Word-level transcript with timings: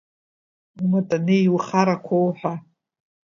Уматанеи, 0.83 1.43
иухарақәоу 1.47 2.27
ҳәа. 2.37 2.53